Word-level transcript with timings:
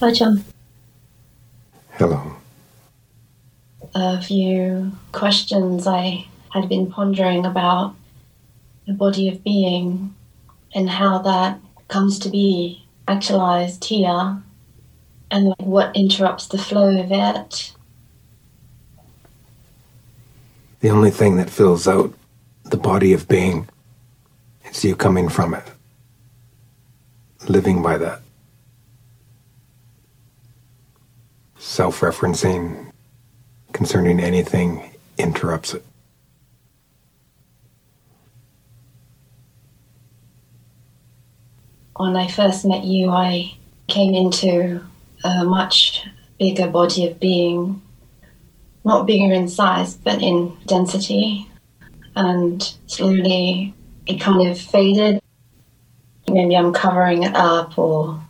Hi, 0.00 0.12
John. 0.12 0.44
Hello. 1.94 2.36
A 3.96 4.22
few 4.22 4.92
questions 5.10 5.88
I 5.88 6.28
had 6.50 6.68
been 6.68 6.88
pondering 6.88 7.44
about 7.44 7.96
the 8.86 8.92
body 8.92 9.28
of 9.28 9.42
being 9.42 10.14
and 10.72 10.88
how 10.88 11.18
that 11.22 11.58
comes 11.88 12.20
to 12.20 12.28
be 12.28 12.86
actualized 13.08 13.86
here 13.86 14.40
and 15.32 15.52
what 15.58 15.96
interrupts 15.96 16.46
the 16.46 16.58
flow 16.58 17.00
of 17.00 17.10
it. 17.10 17.74
The 20.78 20.90
only 20.90 21.10
thing 21.10 21.38
that 21.38 21.50
fills 21.50 21.88
out 21.88 22.14
the 22.66 22.76
body 22.76 23.12
of 23.14 23.26
being 23.26 23.68
is 24.64 24.84
you 24.84 24.94
coming 24.94 25.28
from 25.28 25.54
it, 25.54 25.64
living 27.48 27.82
by 27.82 27.98
that. 27.98 28.22
Self 31.60 32.00
referencing 32.00 32.92
concerning 33.72 34.20
anything 34.20 34.92
interrupts 35.18 35.74
it. 35.74 35.84
When 41.96 42.16
I 42.16 42.28
first 42.28 42.64
met 42.64 42.84
you, 42.84 43.10
I 43.10 43.56
came 43.88 44.14
into 44.14 44.84
a 45.24 45.44
much 45.44 46.06
bigger 46.38 46.68
body 46.68 47.08
of 47.08 47.18
being, 47.18 47.82
not 48.84 49.08
bigger 49.08 49.32
in 49.34 49.48
size, 49.48 49.94
but 49.94 50.22
in 50.22 50.56
density. 50.66 51.50
And 52.14 52.62
slowly 52.86 53.74
it 54.06 54.20
kind 54.20 54.48
of 54.48 54.60
faded. 54.60 55.20
Maybe 56.28 56.56
I'm 56.56 56.72
covering 56.72 57.24
it 57.24 57.34
up 57.34 57.76
or. 57.76 58.27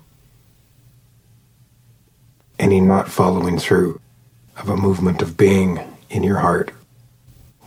Any 2.58 2.80
not 2.80 3.08
following 3.08 3.58
through 3.58 4.00
of 4.56 4.68
a 4.68 4.76
movement 4.76 5.22
of 5.22 5.36
being 5.36 5.80
in 6.10 6.22
your 6.22 6.38
heart 6.38 6.72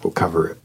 will 0.03 0.11
cover 0.11 0.49
it. 0.49 0.57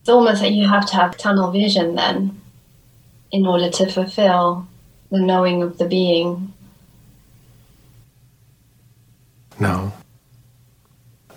It's 0.00 0.08
almost 0.08 0.42
like 0.42 0.54
you 0.54 0.66
have 0.66 0.86
to 0.86 0.96
have 0.96 1.18
tunnel 1.18 1.50
vision 1.50 1.94
then 1.94 2.40
in 3.30 3.46
order 3.46 3.68
to 3.70 3.90
fulfill 3.90 4.66
the 5.10 5.20
knowing 5.20 5.62
of 5.62 5.78
the 5.78 5.84
being. 5.84 6.52
No. 9.58 9.92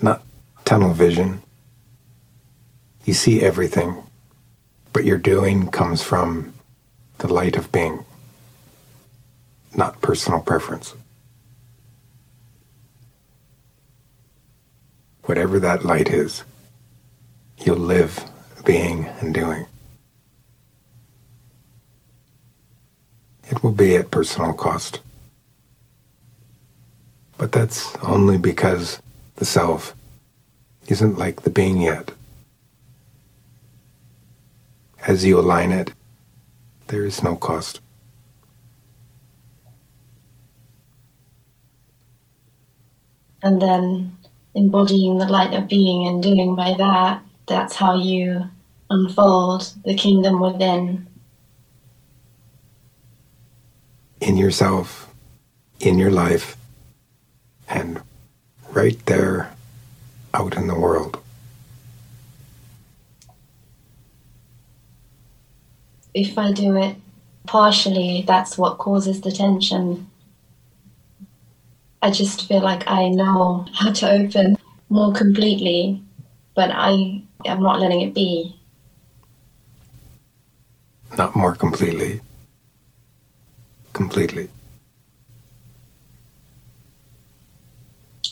Not 0.01 0.23
tunnel 0.63 0.93
vision. 0.93 1.41
You 3.03 3.13
see 3.13 3.41
everything, 3.41 4.01
but 4.93 5.03
your 5.03 5.17
doing 5.17 5.67
comes 5.67 6.01
from 6.01 6.53
the 7.17 7.31
light 7.31 7.57
of 7.57 7.71
being, 7.71 8.05
not 9.75 10.01
personal 10.01 10.39
preference. 10.41 10.93
Whatever 15.23 15.59
that 15.59 15.85
light 15.85 16.09
is, 16.09 16.43
you'll 17.57 17.77
live 17.77 18.23
being 18.65 19.05
and 19.19 19.33
doing. 19.33 19.65
It 23.49 23.63
will 23.63 23.71
be 23.71 23.95
at 23.95 24.11
personal 24.11 24.53
cost. 24.53 24.99
But 27.37 27.51
that's 27.51 27.95
only 27.97 28.37
because 28.37 29.01
the 29.35 29.45
self 29.45 29.95
isn't 30.87 31.17
like 31.17 31.41
the 31.41 31.49
being 31.49 31.81
yet. 31.81 32.11
As 35.05 35.25
you 35.25 35.39
align 35.39 35.71
it, 35.71 35.91
there 36.87 37.05
is 37.05 37.23
no 37.23 37.35
cost. 37.35 37.81
And 43.43 43.61
then 43.61 44.17
embodying 44.55 45.17
the 45.17 45.27
light 45.27 45.53
of 45.53 45.67
being 45.67 46.07
and 46.07 46.23
doing 46.23 46.55
by 46.55 46.75
that, 46.77 47.21
that's 47.45 47.75
how 47.75 47.95
you 47.95 48.49
unfold 48.89 49.73
the 49.83 49.95
kingdom 49.95 50.39
within. 50.39 51.07
In 54.21 54.37
yourself, 54.37 55.13
in 55.81 55.99
your 55.99 56.11
life, 56.11 56.55
and 57.67 58.01
right 58.71 59.05
there 59.05 59.53
out 60.33 60.55
in 60.55 60.67
the 60.67 60.79
world. 60.79 61.19
If 66.13 66.37
I 66.37 66.53
do 66.53 66.77
it 66.77 66.95
partially, 67.45 68.23
that's 68.25 68.57
what 68.57 68.77
causes 68.77 69.19
the 69.21 69.31
tension. 69.31 70.09
I 72.03 72.11
just 72.11 72.49
feel 72.49 72.59
like 72.59 72.83
I 72.85 73.07
know 73.07 73.65
how 73.73 73.93
to 73.93 74.11
open 74.11 74.57
more 74.89 75.13
completely, 75.13 76.03
but 76.53 76.69
I 76.69 77.23
am 77.45 77.63
not 77.63 77.79
letting 77.79 78.01
it 78.01 78.13
be. 78.13 78.59
Not 81.17 81.33
more 81.33 81.55
completely. 81.55 82.19
Completely. 83.93 84.49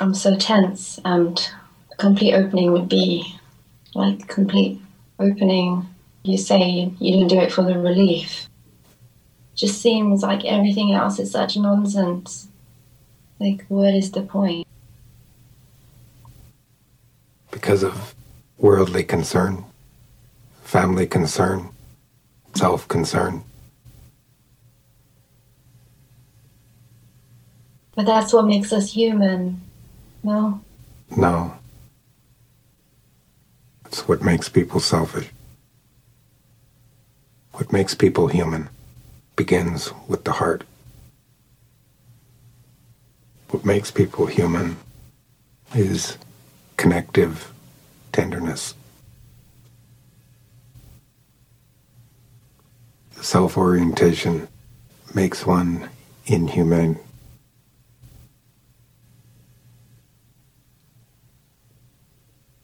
I'm 0.02 0.16
so 0.16 0.36
tense, 0.36 1.00
and 1.06 1.40
a 1.94 1.96
complete 1.96 2.34
opening 2.34 2.74
would 2.74 2.90
be 2.90 3.40
like 3.96 4.28
complete 4.28 4.82
opening. 5.18 5.88
You 6.24 6.38
say 6.38 6.92
you 7.00 7.12
didn't 7.14 7.30
do 7.30 7.40
it 7.40 7.54
for 7.54 7.64
the 7.64 7.80
relief. 7.80 8.50
Just 9.56 9.82
seems 9.82 10.24
like 10.24 10.44
everything 10.44 10.92
else 10.92 11.20
is 11.20 11.32
such 11.32 11.56
nonsense. 11.56 12.50
Like, 13.42 13.66
what 13.70 13.96
is 13.96 14.12
the 14.12 14.22
point? 14.22 14.68
Because 17.50 17.82
of 17.82 18.14
worldly 18.60 19.04
concern, 19.04 19.66
family 20.62 21.08
concern, 21.08 21.70
self 22.54 22.88
concern. 22.88 23.44
But 27.96 28.06
that's 28.06 28.32
what 28.32 28.46
makes 28.46 28.72
us 28.72 28.94
human, 28.94 29.60
no? 30.22 30.62
No. 31.18 31.56
It's 33.88 34.08
what 34.08 34.22
makes 34.22 34.50
people 34.50 34.80
selfish. 34.80 35.32
What 37.54 37.74
makes 37.74 37.96
people 37.96 38.28
human 38.28 38.70
begins 39.36 39.92
with 40.08 40.26
the 40.26 40.34
heart. 40.34 40.64
What 43.52 43.66
makes 43.66 43.92
people 43.92 44.28
human 44.28 44.78
is 45.76 46.18
connective 46.78 47.52
tenderness. 48.14 48.76
Self 53.22 53.58
orientation 53.58 54.48
makes 55.14 55.46
one 55.46 55.90
inhumane. 56.26 56.98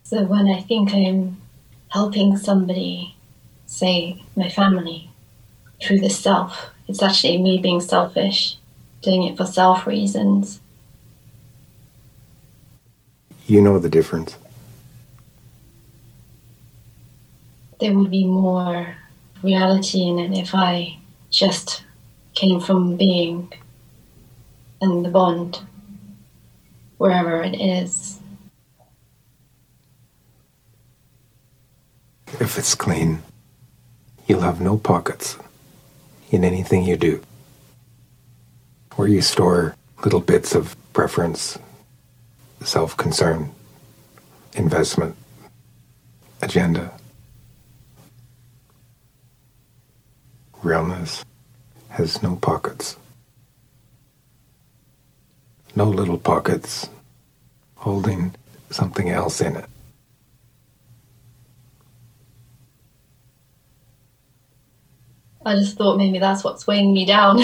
So 0.03 0.23
when 0.23 0.47
I 0.47 0.61
think 0.61 0.93
I'm 0.93 1.41
helping 1.89 2.37
somebody, 2.37 3.17
say 3.65 4.23
my 4.37 4.47
family, 4.47 5.09
through 5.83 5.99
the 5.99 6.09
self, 6.09 6.69
it's 6.87 7.03
actually 7.03 7.39
me 7.39 7.57
being 7.57 7.81
selfish, 7.81 8.55
doing 9.01 9.23
it 9.23 9.35
for 9.35 9.45
self 9.45 9.85
reasons. 9.85 10.61
You 13.47 13.61
know 13.61 13.79
the 13.79 13.89
difference. 13.89 14.37
There 17.79 17.97
would 17.97 18.11
be 18.11 18.25
more 18.25 18.95
reality 19.41 20.01
in 20.01 20.19
it 20.19 20.37
if 20.37 20.53
I 20.53 20.97
just 21.29 21.83
came 22.33 22.59
from 22.59 22.97
being 22.97 23.53
and 24.81 25.05
the 25.05 25.09
bond, 25.09 25.61
wherever 26.97 27.41
it 27.41 27.55
is. 27.55 28.19
If 32.39 32.57
it's 32.57 32.75
clean, 32.75 33.23
you'll 34.27 34.41
have 34.41 34.59
no 34.59 34.77
pockets 34.77 35.37
in 36.29 36.43
anything 36.43 36.83
you 36.83 36.97
do. 36.97 37.23
Where 38.95 39.07
you 39.07 39.21
store 39.21 39.75
little 40.03 40.19
bits 40.19 40.53
of 40.53 40.75
preference, 40.91 41.57
self 42.67 42.97
concern, 42.97 43.49
investment, 44.55 45.15
agenda. 46.41 46.91
Realness 50.61 51.23
has 51.87 52.21
no 52.21 52.35
pockets. 52.35 52.97
No 55.77 55.85
little 55.85 56.17
pockets 56.17 56.89
holding 57.75 58.35
something 58.69 59.09
else 59.09 59.39
in 59.39 59.55
it. 59.55 59.69
I 65.45 65.55
just 65.55 65.77
thought 65.77 65.95
maybe 65.95 66.19
that's 66.19 66.43
what's 66.43 66.67
weighing 66.67 66.93
me 66.93 67.05
down. 67.05 67.39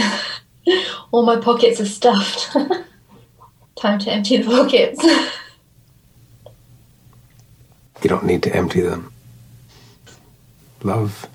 All 1.12 1.24
my 1.24 1.38
pockets 1.38 1.80
are 1.80 1.86
stuffed. 1.86 2.58
Time 3.84 4.00
to 4.00 4.12
empty 4.14 4.38
the 4.38 4.46
pockets. 4.50 5.04
you 8.02 8.08
don't 8.08 8.24
need 8.24 8.42
to 8.44 8.56
empty 8.56 8.80
them. 8.80 9.12
Love 10.84 11.28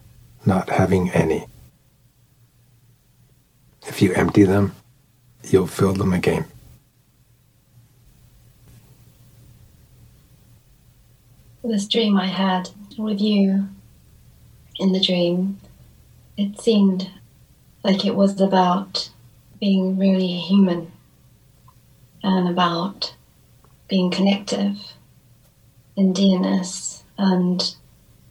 not 0.46 0.70
having 0.70 1.10
any. 1.10 1.46
If 3.86 4.00
you 4.00 4.14
empty 4.14 4.44
them, 4.44 4.74
you'll 5.44 5.66
fill 5.66 5.92
them 5.92 6.14
again. 6.14 6.46
This 11.62 11.86
dream 11.86 12.16
I 12.16 12.28
had 12.28 12.70
with 12.96 13.20
you 13.20 13.68
in 14.78 14.92
the 14.92 15.00
dream, 15.00 15.58
it 16.38 16.58
seemed 16.58 17.10
like 17.84 18.06
it 18.06 18.14
was 18.14 18.40
about 18.40 19.10
being 19.60 19.98
really 19.98 20.28
human 20.28 20.92
and 22.22 22.48
about 22.48 23.14
being 23.88 24.10
connective 24.10 24.76
and 25.96 26.14
dearness. 26.14 27.04
And 27.16 27.74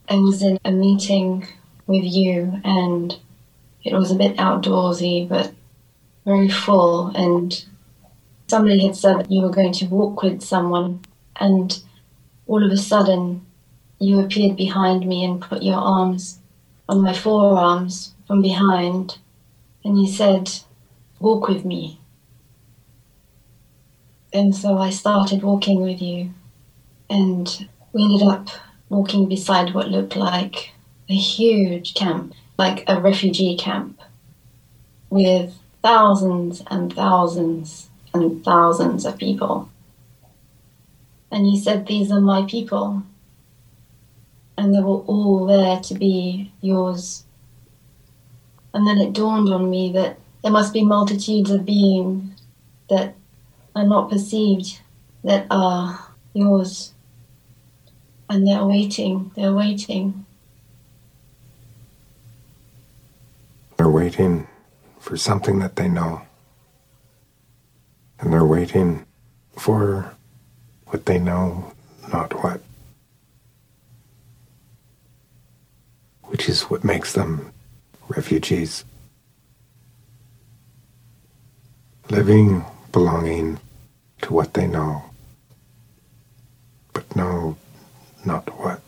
I 0.10 0.16
was 0.16 0.42
in 0.42 0.60
a 0.64 0.72
meeting 0.72 1.48
with 1.86 2.04
you, 2.04 2.62
and 2.64 3.18
it 3.84 3.94
was 3.94 4.12
a 4.12 4.16
bit 4.16 4.38
outdoorsy, 4.38 5.28
but 5.28 5.54
very 6.26 6.50
full. 6.50 7.08
And 7.08 7.66
somebody 8.48 8.86
had 8.86 8.96
said 8.96 9.20
that 9.20 9.32
you 9.32 9.42
were 9.42 9.50
going 9.50 9.74
to 9.74 9.86
walk 9.86 10.24
with 10.24 10.42
someone, 10.42 11.02
and 11.40 11.82
all 12.48 12.64
of 12.64 12.72
a 12.72 12.78
sudden, 12.78 13.46
you 14.00 14.20
appeared 14.20 14.56
behind 14.56 15.08
me 15.08 15.26
and 15.26 15.42
put 15.42 15.64
your 15.64 15.76
arms 15.78 16.40
on 16.88 17.02
my 17.02 17.14
forearms 17.14 18.14
from 18.28 18.42
behind, 18.42 19.18
and 19.84 20.00
you 20.00 20.08
said, 20.08 20.50
Walk 21.20 21.48
with 21.48 21.66
me. 21.66 22.00
And 24.38 24.56
so 24.56 24.78
I 24.78 24.92
started 24.92 25.42
walking 25.42 25.82
with 25.82 26.00
you, 26.00 26.30
and 27.10 27.68
we 27.92 28.04
ended 28.04 28.28
up 28.28 28.50
walking 28.88 29.28
beside 29.28 29.74
what 29.74 29.90
looked 29.90 30.16
like 30.16 30.74
a 31.10 31.16
huge 31.16 31.96
camp, 31.96 32.36
like 32.56 32.84
a 32.88 33.02
refugee 33.02 33.58
camp, 33.58 34.00
with 35.10 35.58
thousands 35.82 36.62
and 36.68 36.94
thousands 36.94 37.90
and 38.14 38.46
thousands 38.46 39.08
of 39.08 39.18
people. 39.18 39.72
And 41.32 41.50
you 41.50 41.60
said, 41.60 41.88
These 41.88 42.12
are 42.12 42.22
my 42.22 42.46
people. 42.46 43.02
And 44.56 44.72
they 44.72 44.82
were 44.82 45.02
all 45.14 45.48
there 45.48 45.80
to 45.80 45.96
be 45.96 46.52
yours. 46.62 47.24
And 48.72 48.86
then 48.86 49.00
it 49.00 49.14
dawned 49.14 49.50
on 49.50 49.68
me 49.68 49.92
that 49.94 50.20
there 50.44 50.52
must 50.52 50.74
be 50.74 50.84
multitudes 50.86 51.50
of 51.50 51.66
beings 51.66 52.40
that 52.88 53.16
are 53.78 53.86
not 53.86 54.10
perceived, 54.10 54.80
that 55.24 55.46
are 55.52 56.00
yours. 56.34 56.94
And 58.28 58.46
they're 58.46 58.66
waiting, 58.66 59.32
they're 59.36 59.54
waiting. 59.54 60.26
They're 63.78 63.88
waiting 63.90 64.48
for 65.00 65.16
something 65.16 65.60
that 65.60 65.76
they 65.76 65.88
know. 65.88 66.24
And 68.20 68.34
they're 68.34 68.44
waiting 68.44 69.06
for 69.56 70.16
what 70.88 71.06
they 71.06 71.20
know, 71.20 71.72
not 72.12 72.34
what. 72.44 72.62
Which 76.24 76.50
is 76.50 76.64
what 76.64 76.84
makes 76.84 77.14
them 77.14 77.54
refugees. 78.10 78.84
Living, 82.10 82.66
belonging 82.92 83.60
to 84.28 84.34
what 84.34 84.54
they 84.54 84.68
know, 84.68 85.04
but 86.94 87.16
know 87.16 87.56
not 88.26 88.46
what. 88.60 88.82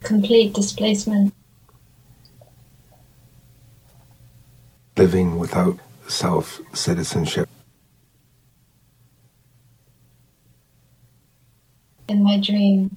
Complete 0.00 0.54
displacement. 0.54 1.32
living 4.96 5.38
without 5.38 5.78
self 6.08 6.58
citizenship. 6.72 7.50
In 12.08 12.22
my 12.22 12.40
dream, 12.40 12.96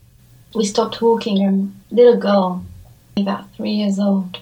we 0.56 0.64
stopped 0.64 1.02
walking, 1.02 1.44
and 1.44 1.76
a 1.92 1.96
little 1.96 2.18
girl, 2.18 2.64
about 3.18 3.54
three 3.54 3.72
years 3.72 4.00
old, 4.00 4.40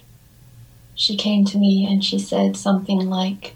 she 0.97 1.15
came 1.15 1.45
to 1.45 1.59
me 1.59 1.87
and 1.89 2.03
she 2.03 2.17
said 2.17 2.57
something 2.57 3.07
like, 3.07 3.53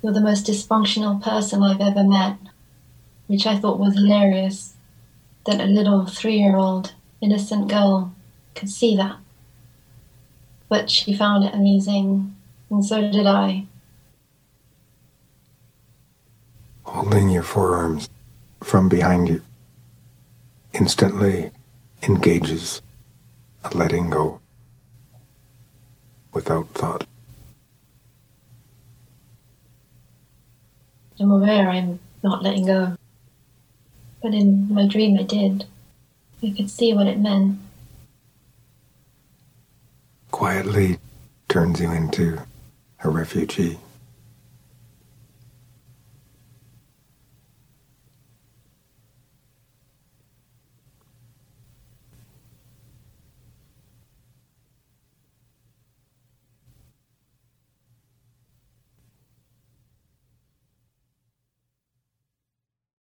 You're 0.00 0.12
the 0.12 0.20
most 0.20 0.46
dysfunctional 0.46 1.20
person 1.20 1.62
I've 1.62 1.80
ever 1.80 2.04
met, 2.04 2.38
which 3.26 3.46
I 3.46 3.58
thought 3.58 3.80
was 3.80 3.94
hilarious 3.94 4.74
that 5.44 5.60
a 5.60 5.64
little 5.64 6.06
three 6.06 6.38
year 6.38 6.56
old 6.56 6.94
innocent 7.20 7.68
girl 7.68 8.14
could 8.54 8.70
see 8.70 8.96
that. 8.96 9.16
But 10.68 10.88
she 10.88 11.16
found 11.16 11.44
it 11.44 11.52
amusing 11.52 12.36
and 12.70 12.84
so 12.86 13.10
did 13.10 13.26
I. 13.26 13.66
Holding 16.84 17.28
your 17.30 17.42
forearms 17.42 18.08
from 18.62 18.88
behind 18.88 19.28
you 19.28 19.42
instantly 20.72 21.50
engages 22.04 22.82
a 23.64 23.76
letting 23.76 24.10
go 24.10 24.40
without 26.32 26.68
thought. 26.68 27.06
I'm 31.18 31.30
aware 31.30 31.68
I'm 31.68 32.00
not 32.22 32.42
letting 32.42 32.66
go. 32.66 32.96
But 34.22 34.34
in 34.34 34.72
my 34.72 34.86
dream, 34.86 35.18
I 35.18 35.22
did. 35.22 35.66
I 36.42 36.54
could 36.56 36.70
see 36.70 36.94
what 36.94 37.06
it 37.06 37.18
meant. 37.18 37.58
Quietly 40.30 40.98
turns 41.48 41.80
you 41.80 41.90
into 41.90 42.40
a 43.04 43.10
refugee. 43.10 43.78